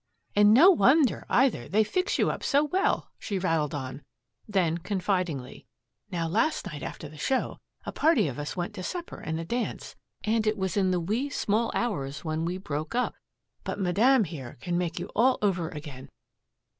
"And 0.35 0.51
no 0.51 0.71
wonder, 0.71 1.27
either; 1.29 1.69
they 1.69 1.83
fix 1.83 2.17
you 2.17 2.31
up 2.31 2.41
so 2.41 2.63
well," 2.63 3.11
she 3.19 3.37
rattled 3.37 3.75
on; 3.75 4.01
then 4.47 4.79
confidingly, 4.79 5.67
"Now, 6.09 6.27
last 6.27 6.65
night 6.65 6.81
after 6.81 7.07
the 7.07 7.19
show 7.19 7.59
a 7.85 7.91
party 7.91 8.27
of 8.27 8.39
us 8.39 8.57
went 8.57 8.73
to 8.73 8.81
supper 8.81 9.19
and 9.19 9.39
a 9.39 9.45
dance 9.45 9.95
and 10.23 10.47
it 10.47 10.57
was 10.57 10.75
in 10.75 10.89
the 10.89 10.99
wee 10.99 11.29
small 11.29 11.69
hours 11.75 12.25
when 12.25 12.45
we 12.45 12.57
broke 12.57 12.95
up. 12.95 13.13
But 13.63 13.77
Madame 13.79 14.23
here 14.23 14.57
can 14.59 14.75
make 14.75 14.97
you 14.97 15.05
all 15.15 15.37
over 15.39 15.69
again. 15.69 16.09